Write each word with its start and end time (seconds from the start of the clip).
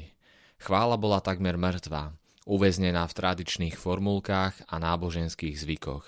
Chvála 0.59 0.99
bola 0.99 1.23
takmer 1.23 1.55
mŕtva, 1.55 2.11
uväznená 2.43 3.07
v 3.07 3.15
tradičných 3.15 3.79
formulkách 3.79 4.67
a 4.67 4.75
náboženských 4.83 5.63
zvykoch. 5.63 6.03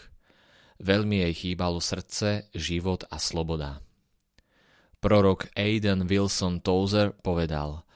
Veľmi 0.82 1.22
jej 1.30 1.34
chýbalo 1.46 1.78
srdce, 1.78 2.50
život 2.58 3.06
a 3.06 3.22
sloboda. 3.22 3.86
Prorok 4.98 5.46
Aidan 5.54 6.10
Wilson 6.10 6.58
Tozer 6.58 7.14
povedal 7.14 7.86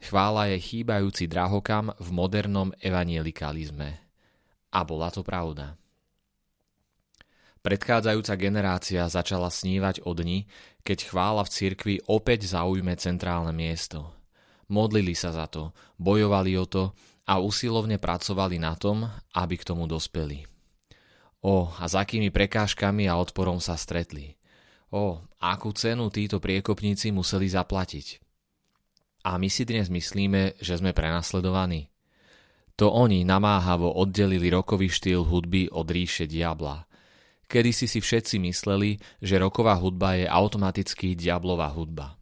Chvála 0.00 0.56
je 0.56 0.58
chýbajúci 0.60 1.28
drahokam 1.28 1.92
v 2.00 2.08
modernom 2.16 2.72
evangelikalizme. 2.80 4.00
A 4.72 4.80
bola 4.88 5.12
to 5.12 5.20
pravda. 5.20 5.76
Predchádzajúca 7.66 8.38
generácia 8.38 9.02
začala 9.10 9.50
snívať 9.50 10.06
o 10.06 10.14
dni, 10.14 10.46
keď 10.86 11.10
chvála 11.10 11.42
v 11.42 11.50
cirkvi 11.50 11.94
opäť 12.06 12.46
zaujme 12.46 12.94
centrálne 12.94 13.50
miesto. 13.50 14.06
Modlili 14.70 15.18
sa 15.18 15.34
za 15.34 15.50
to, 15.50 15.74
bojovali 15.98 16.54
o 16.54 16.70
to 16.70 16.94
a 17.26 17.42
usilovne 17.42 17.98
pracovali 17.98 18.62
na 18.62 18.78
tom, 18.78 19.10
aby 19.34 19.58
k 19.58 19.66
tomu 19.66 19.90
dospeli. 19.90 20.46
O, 21.42 21.66
a 21.74 21.90
s 21.90 21.98
akými 21.98 22.30
prekážkami 22.30 23.10
a 23.10 23.18
odporom 23.18 23.58
sa 23.58 23.74
stretli. 23.74 24.38
O, 24.94 25.18
akú 25.42 25.74
cenu 25.74 26.06
títo 26.14 26.38
priekopníci 26.38 27.10
museli 27.10 27.50
zaplatiť. 27.50 28.22
A 29.26 29.42
my 29.42 29.50
si 29.50 29.66
dnes 29.66 29.90
myslíme, 29.90 30.54
že 30.62 30.78
sme 30.78 30.94
prenasledovaní. 30.94 31.90
To 32.78 32.94
oni 32.94 33.26
namáhavo 33.26 33.90
oddelili 33.90 34.54
rokový 34.54 34.86
štýl 34.86 35.26
hudby 35.26 35.66
od 35.74 35.90
ríše 35.90 36.30
diabla– 36.30 36.86
Kedy 37.46 37.70
si 37.70 37.86
si 37.86 38.02
všetci 38.02 38.42
mysleli, 38.42 38.98
že 39.22 39.38
roková 39.38 39.78
hudba 39.78 40.18
je 40.18 40.26
automaticky 40.26 41.14
diablová 41.14 41.70
hudba. 41.70 42.18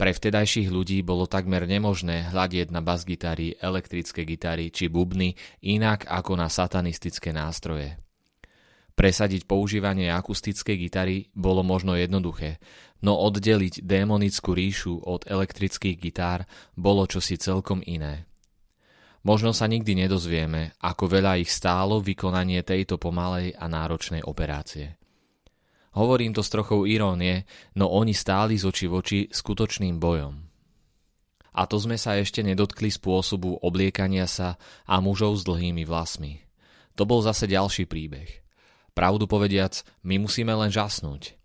Pre 0.00 0.16
vtedajších 0.16 0.72
ľudí 0.72 1.04
bolo 1.04 1.28
takmer 1.28 1.68
nemožné 1.68 2.32
hľadieť 2.32 2.72
na 2.72 2.80
basgitary, 2.80 3.52
elektrické 3.60 4.24
gitary 4.24 4.72
či 4.72 4.88
bubny 4.88 5.36
inak 5.60 6.08
ako 6.08 6.40
na 6.40 6.48
satanistické 6.48 7.36
nástroje. 7.36 8.00
Presadiť 8.96 9.44
používanie 9.44 10.08
akustickej 10.08 10.76
gitary 10.88 11.28
bolo 11.36 11.60
možno 11.60 12.00
jednoduché, 12.00 12.60
no 13.04 13.16
oddeliť 13.20 13.84
démonickú 13.84 14.56
ríšu 14.56 15.04
od 15.04 15.28
elektrických 15.28 15.96
gitár 16.00 16.48
bolo 16.76 17.04
čosi 17.04 17.36
celkom 17.36 17.84
iné. 17.84 18.29
Možno 19.20 19.52
sa 19.52 19.68
nikdy 19.68 20.06
nedozvieme, 20.06 20.72
ako 20.80 21.04
veľa 21.04 21.44
ich 21.44 21.52
stálo 21.52 22.00
vykonanie 22.00 22.64
tejto 22.64 22.96
pomalej 22.96 23.52
a 23.52 23.68
náročnej 23.68 24.24
operácie. 24.24 24.96
Hovorím 25.92 26.32
to 26.32 26.40
s 26.40 26.48
trochou 26.48 26.86
irónie, 26.86 27.44
no 27.76 27.90
oni 27.90 28.14
stáli 28.14 28.56
z 28.56 28.64
oči 28.64 28.86
v 28.86 28.94
oči 28.96 29.20
skutočným 29.28 29.98
bojom. 29.98 30.34
A 31.50 31.66
to 31.66 31.82
sme 31.82 31.98
sa 31.98 32.14
ešte 32.14 32.46
nedotkli 32.46 32.88
spôsobu 32.88 33.58
obliekania 33.60 34.30
sa 34.30 34.54
a 34.86 35.02
mužov 35.02 35.34
s 35.34 35.42
dlhými 35.42 35.82
vlasmi. 35.82 36.46
To 36.94 37.02
bol 37.02 37.20
zase 37.26 37.50
ďalší 37.50 37.90
príbeh. 37.90 38.30
Pravdu 38.94 39.26
povediac, 39.26 39.82
my 40.06 40.22
musíme 40.22 40.54
len 40.54 40.70
žasnúť. 40.70 41.39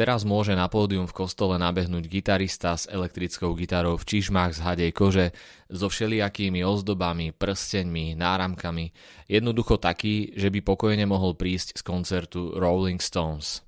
Teraz 0.00 0.24
môže 0.24 0.56
na 0.56 0.64
pódium 0.64 1.04
v 1.04 1.12
kostole 1.12 1.60
nabehnúť 1.60 2.08
gitarista 2.08 2.72
s 2.72 2.88
elektrickou 2.88 3.52
gitarou 3.52 4.00
v 4.00 4.08
čižmách 4.08 4.56
z 4.56 4.60
hadej 4.64 4.90
kože, 4.96 5.36
so 5.68 5.92
všelijakými 5.92 6.64
ozdobami, 6.64 7.36
prsteňmi, 7.36 8.16
náramkami, 8.16 8.96
jednoducho 9.28 9.76
taký, 9.76 10.32
že 10.32 10.48
by 10.48 10.64
pokojne 10.64 11.04
mohol 11.04 11.36
prísť 11.36 11.76
z 11.76 11.82
koncertu 11.84 12.56
Rolling 12.56 12.96
Stones. 12.96 13.60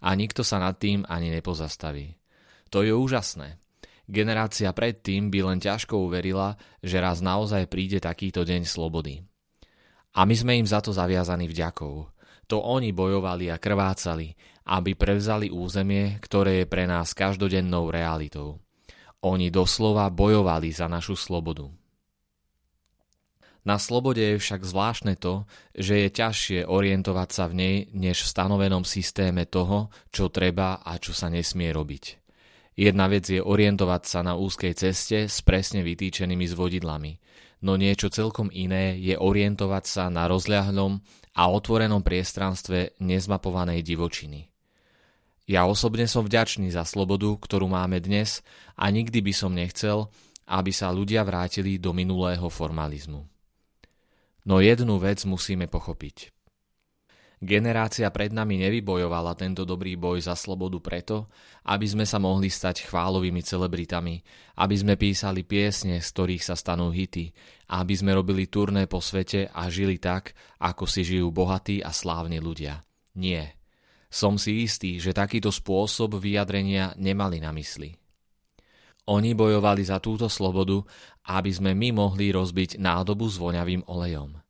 A 0.00 0.16
nikto 0.16 0.40
sa 0.40 0.56
nad 0.56 0.80
tým 0.80 1.04
ani 1.04 1.28
nepozastaví. 1.28 2.16
To 2.72 2.80
je 2.80 2.96
úžasné. 2.96 3.60
Generácia 4.08 4.72
predtým 4.72 5.28
by 5.28 5.52
len 5.52 5.60
ťažko 5.60 6.00
uverila, 6.00 6.56
že 6.80 6.96
raz 6.96 7.20
naozaj 7.20 7.68
príde 7.68 8.00
takýto 8.00 8.40
deň 8.40 8.64
slobody. 8.64 9.20
A 10.16 10.24
my 10.24 10.32
sme 10.32 10.56
im 10.56 10.64
za 10.64 10.80
to 10.80 10.96
zaviazaní 10.96 11.44
vďakou. 11.44 12.13
To 12.48 12.60
oni 12.60 12.92
bojovali 12.92 13.48
a 13.48 13.56
krvácali, 13.56 14.36
aby 14.68 14.96
prevzali 14.96 15.48
územie, 15.48 16.20
ktoré 16.20 16.64
je 16.64 16.66
pre 16.68 16.84
nás 16.84 17.12
každodennou 17.12 17.88
realitou. 17.92 18.60
Oni 19.24 19.48
doslova 19.48 20.12
bojovali 20.12 20.68
za 20.68 20.84
našu 20.88 21.16
slobodu. 21.16 21.68
Na 23.64 23.80
slobode 23.80 24.20
je 24.20 24.36
však 24.36 24.60
zvláštne 24.60 25.16
to, 25.16 25.48
že 25.72 26.04
je 26.04 26.08
ťažšie 26.12 26.60
orientovať 26.68 27.28
sa 27.32 27.48
v 27.48 27.54
nej, 27.56 27.76
než 27.96 28.20
v 28.20 28.30
stanovenom 28.36 28.84
systéme 28.84 29.48
toho, 29.48 29.88
čo 30.12 30.28
treba 30.28 30.84
a 30.84 31.00
čo 31.00 31.16
sa 31.16 31.32
nesmie 31.32 31.72
robiť. 31.72 32.20
Jedna 32.76 33.08
vec 33.08 33.24
je 33.24 33.40
orientovať 33.40 34.02
sa 34.04 34.20
na 34.20 34.36
úzkej 34.36 34.76
ceste 34.76 35.18
s 35.32 35.40
presne 35.40 35.80
vytýčenými 35.80 36.44
zvodidlami, 36.44 37.16
no 37.64 37.80
niečo 37.80 38.12
celkom 38.12 38.52
iné 38.52 39.00
je 39.00 39.16
orientovať 39.16 39.84
sa 39.88 40.04
na 40.12 40.28
rozľahlom 40.28 41.00
a 41.34 41.42
otvorenom 41.48 42.04
priestranstve 42.04 43.00
nezmapovanej 43.00 43.80
divočiny. 43.80 44.52
Ja 45.48 45.64
osobne 45.64 46.04
som 46.04 46.24
vďačný 46.24 46.72
za 46.72 46.84
slobodu, 46.84 47.32
ktorú 47.40 47.68
máme 47.68 48.00
dnes 48.04 48.44
a 48.76 48.88
nikdy 48.92 49.24
by 49.24 49.32
som 49.32 49.56
nechcel, 49.56 50.12
aby 50.44 50.72
sa 50.72 50.92
ľudia 50.92 51.24
vrátili 51.24 51.80
do 51.80 51.96
minulého 51.96 52.48
formalizmu. 52.48 53.24
No 54.44 54.60
jednu 54.60 55.00
vec 55.00 55.24
musíme 55.24 55.64
pochopiť. 55.68 56.32
Generácia 57.42 58.06
pred 58.14 58.30
nami 58.30 58.62
nevybojovala 58.62 59.34
tento 59.34 59.66
dobrý 59.66 59.98
boj 59.98 60.22
za 60.22 60.38
slobodu 60.38 60.78
preto, 60.78 61.26
aby 61.66 61.82
sme 61.82 62.06
sa 62.06 62.22
mohli 62.22 62.46
stať 62.46 62.86
chválovými 62.86 63.42
celebritami, 63.42 64.22
aby 64.62 64.74
sme 64.78 64.94
písali 64.94 65.42
piesne, 65.42 65.98
z 65.98 66.08
ktorých 66.14 66.44
sa 66.46 66.54
stanú 66.54 66.94
hity, 66.94 67.34
aby 67.74 67.94
sme 67.98 68.14
robili 68.14 68.46
turné 68.46 68.86
po 68.86 69.02
svete 69.02 69.50
a 69.50 69.66
žili 69.66 69.98
tak, 69.98 70.32
ako 70.62 70.86
si 70.86 71.02
žijú 71.02 71.34
bohatí 71.34 71.82
a 71.82 71.90
slávni 71.90 72.38
ľudia. 72.38 72.86
Nie. 73.18 73.58
Som 74.06 74.38
si 74.38 74.62
istý, 74.62 75.02
že 75.02 75.10
takýto 75.10 75.50
spôsob 75.50 76.22
vyjadrenia 76.22 76.94
nemali 76.94 77.42
na 77.42 77.50
mysli. 77.50 77.98
Oni 79.10 79.34
bojovali 79.34 79.82
za 79.82 79.98
túto 79.98 80.30
slobodu, 80.30 80.80
aby 81.28 81.50
sme 81.50 81.74
my 81.74 81.98
mohli 81.98 82.30
rozbiť 82.30 82.78
nádobu 82.78 83.26
s 83.26 83.36
voňavým 83.42 83.84
olejom 83.90 84.43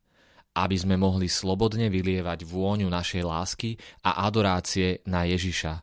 aby 0.55 0.75
sme 0.79 0.95
mohli 0.95 1.27
slobodne 1.27 1.91
vylievať 1.91 2.47
vôňu 2.47 2.87
našej 2.87 3.23
lásky 3.27 3.75
a 4.07 4.23
adorácie 4.23 5.03
na 5.03 5.27
Ježiša 5.27 5.73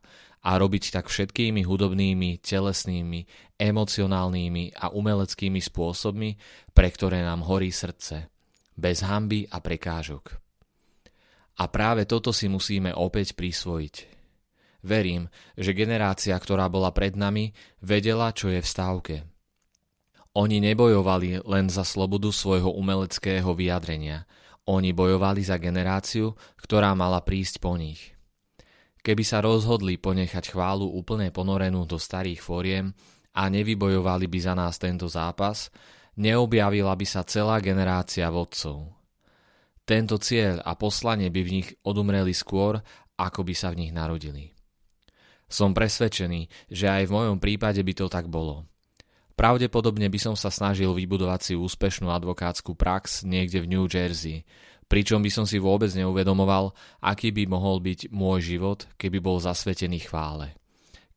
a 0.43 0.51
robiť 0.59 0.97
tak 0.97 1.13
všetkými 1.13 1.63
hudobnými, 1.63 2.41
telesnými, 2.41 3.21
emocionálnymi 3.61 4.65
a 4.75 4.91
umeleckými 4.91 5.61
spôsobmi, 5.61 6.31
pre 6.73 6.89
ktoré 6.89 7.21
nám 7.21 7.45
horí 7.47 7.71
srdce, 7.71 8.33
bez 8.75 9.05
hamby 9.05 9.47
a 9.47 9.61
prekážok. 9.61 10.41
A 11.61 11.69
práve 11.69 12.09
toto 12.09 12.33
si 12.33 12.49
musíme 12.49 12.97
opäť 12.97 13.37
prisvojiť. 13.37 13.97
Verím, 14.83 15.31
že 15.55 15.79
generácia, 15.79 16.35
ktorá 16.35 16.67
bola 16.67 16.91
pred 16.91 17.15
nami, 17.15 17.55
vedela, 17.85 18.35
čo 18.35 18.51
je 18.51 18.59
v 18.59 18.67
stávke. 18.67 19.17
Oni 20.33 20.59
nebojovali 20.65 21.45
len 21.45 21.69
za 21.69 21.85
slobodu 21.85 22.33
svojho 22.33 22.73
umeleckého 22.73 23.53
vyjadrenia– 23.53 24.25
oni 24.69 24.95
bojovali 24.95 25.43
za 25.43 25.59
generáciu, 25.59 26.35
ktorá 26.61 26.95
mala 26.95 27.19
prísť 27.23 27.59
po 27.59 27.75
nich. 27.75 28.15
Keby 29.03 29.27
sa 29.27 29.43
rozhodli 29.43 29.99
ponechať 29.99 30.55
chválu 30.55 30.87
úplne 30.87 31.35
ponorenú 31.35 31.83
do 31.83 31.99
starých 31.99 32.39
fóriem 32.39 32.95
a 33.35 33.51
nevybojovali 33.51 34.31
by 34.31 34.39
za 34.39 34.55
nás 34.55 34.79
tento 34.79 35.11
zápas, 35.11 35.75
neobjavila 36.15 36.95
by 36.95 37.07
sa 37.07 37.27
celá 37.27 37.59
generácia 37.59 38.31
vodcov. 38.31 38.95
Tento 39.83 40.15
cieľ 40.23 40.63
a 40.63 40.79
poslanie 40.79 41.35
by 41.35 41.41
v 41.43 41.53
nich 41.59 41.69
odumreli 41.83 42.31
skôr, 42.31 42.79
ako 43.19 43.43
by 43.43 43.55
sa 43.59 43.75
v 43.75 43.83
nich 43.83 43.93
narodili. 43.93 44.55
Som 45.51 45.75
presvedčený, 45.75 46.71
že 46.71 46.87
aj 46.87 47.11
v 47.11 47.15
mojom 47.19 47.43
prípade 47.43 47.83
by 47.83 47.93
to 47.99 48.07
tak 48.07 48.31
bolo. 48.31 48.72
Pravdepodobne 49.43 50.07
by 50.07 50.23
som 50.23 50.35
sa 50.39 50.55
snažil 50.55 50.95
vybudovať 50.95 51.41
si 51.43 51.55
úspešnú 51.59 52.15
advokátsku 52.15 52.79
prax 52.79 53.27
niekde 53.27 53.59
v 53.59 53.75
New 53.75 53.91
Jersey, 53.91 54.47
pričom 54.87 55.19
by 55.19 55.35
som 55.35 55.51
si 55.51 55.59
vôbec 55.59 55.91
neuvedomoval, 55.99 56.71
aký 57.03 57.35
by 57.35 57.51
mohol 57.51 57.83
byť 57.83 58.15
môj 58.15 58.55
život, 58.55 58.87
keby 58.95 59.19
bol 59.19 59.43
zasvetený 59.43 60.07
chvále. 60.07 60.55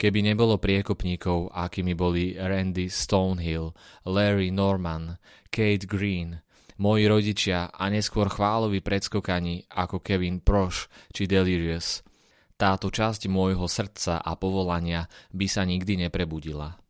Keby 0.02 0.26
nebolo 0.26 0.58
priekopníkov, 0.58 1.54
akými 1.54 1.94
boli 1.94 2.34
Randy 2.34 2.90
Stonehill, 2.90 3.78
Larry 4.10 4.50
Norman, 4.50 5.22
Kate 5.54 5.86
Green, 5.86 6.42
moji 6.82 7.06
rodičia 7.06 7.70
a 7.70 7.94
neskôr 7.94 8.26
chválovi 8.26 8.82
predskokani 8.82 9.70
ako 9.70 10.02
Kevin 10.02 10.42
Proš 10.42 10.90
či 11.14 11.30
Delirious. 11.30 12.02
Táto 12.58 12.90
časť 12.90 13.30
môjho 13.30 13.70
srdca 13.70 14.18
a 14.18 14.34
povolania 14.34 15.06
by 15.30 15.46
sa 15.46 15.62
nikdy 15.62 16.10
neprebudila. 16.10 16.85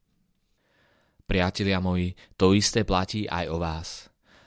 Priatelia 1.26 1.82
moji, 1.82 2.14
to 2.38 2.54
isté 2.54 2.86
platí 2.86 3.26
aj 3.26 3.46
o 3.50 3.58
vás. 3.58 3.90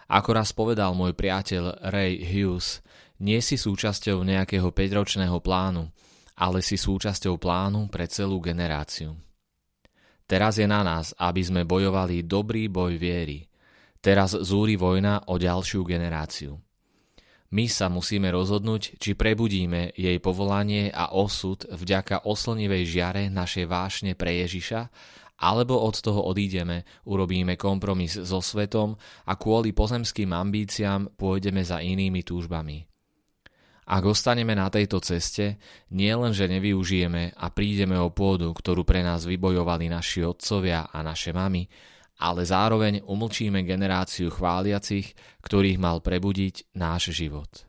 Ako 0.08 0.30
raz 0.32 0.54
povedal 0.54 0.94
môj 0.94 1.12
priateľ 1.12 1.90
Ray 1.90 2.22
Hughes, 2.22 2.80
nie 3.18 3.42
si 3.42 3.58
súčasťou 3.58 4.22
nejakého 4.22 4.70
5-ročného 4.70 5.42
plánu, 5.42 5.90
ale 6.38 6.62
si 6.62 6.78
súčasťou 6.78 7.36
plánu 7.36 7.90
pre 7.90 8.06
celú 8.06 8.38
generáciu. 8.38 9.18
Teraz 10.28 10.56
je 10.60 10.68
na 10.70 10.86
nás, 10.86 11.12
aby 11.18 11.42
sme 11.42 11.66
bojovali 11.66 12.22
dobrý 12.24 12.70
boj 12.70 12.94
viery, 12.94 13.48
Teraz 13.98 14.30
zúri 14.30 14.78
vojna 14.78 15.26
o 15.26 15.34
ďalšiu 15.34 15.82
generáciu. 15.82 16.54
My 17.48 17.64
sa 17.64 17.88
musíme 17.88 18.28
rozhodnúť, 18.28 19.00
či 19.00 19.16
prebudíme 19.16 19.96
jej 19.96 20.20
povolanie 20.20 20.92
a 20.92 21.16
osud 21.16 21.64
vďaka 21.64 22.28
oslnivej 22.28 22.84
žiare 22.84 23.22
našej 23.32 23.64
vášne 23.64 24.12
pre 24.12 24.44
Ježiša, 24.44 24.92
alebo 25.38 25.80
od 25.80 25.96
toho 25.96 26.28
odídeme, 26.28 26.84
urobíme 27.08 27.56
kompromis 27.56 28.20
so 28.20 28.44
svetom 28.44 28.98
a 29.24 29.32
kvôli 29.38 29.72
pozemským 29.72 30.28
ambíciám 30.34 31.16
pôjdeme 31.16 31.64
za 31.64 31.80
inými 31.80 32.20
túžbami. 32.20 32.84
Ak 33.88 34.04
ostaneme 34.04 34.52
na 34.52 34.68
tejto 34.68 35.00
ceste, 35.00 35.56
nie 35.96 36.12
len, 36.12 36.36
že 36.36 36.44
nevyužijeme 36.44 37.32
a 37.32 37.48
prídeme 37.48 37.96
o 37.96 38.12
pôdu, 38.12 38.52
ktorú 38.52 38.84
pre 38.84 39.00
nás 39.00 39.24
vybojovali 39.24 39.88
naši 39.88 40.28
otcovia 40.28 40.92
a 40.92 41.00
naše 41.00 41.32
mamy, 41.32 41.64
ale 42.18 42.42
zároveň 42.42 43.06
umlčíme 43.06 43.62
generáciu 43.62 44.34
chváliacich, 44.34 45.14
ktorých 45.42 45.78
mal 45.78 46.02
prebudiť 46.02 46.74
náš 46.74 47.14
život. 47.14 47.67